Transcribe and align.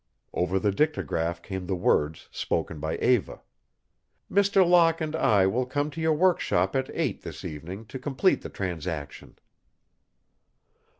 Over 0.33 0.57
the 0.57 0.71
dictagraph 0.71 1.43
came 1.43 1.67
the 1.67 1.75
words 1.75 2.27
spoken 2.31 2.79
by 2.79 2.97
Eva, 2.97 3.43
"Mr. 4.31 4.67
Locke 4.67 4.99
and 4.99 5.15
I 5.15 5.45
will 5.45 5.67
come 5.67 5.91
to 5.91 6.01
your 6.01 6.15
workshop 6.15 6.75
at 6.75 6.89
eight 6.95 7.21
this 7.21 7.45
evening 7.45 7.85
to 7.85 7.99
complete 7.99 8.41
the 8.41 8.49
transaction." 8.49 9.37